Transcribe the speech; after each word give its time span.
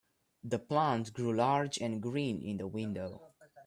The 0.43 0.57
plant 0.57 1.13
grew 1.13 1.31
large 1.35 1.77
and 1.77 2.01
green 2.01 2.41
in 2.41 2.57
the 2.57 2.65
window. 2.65 3.21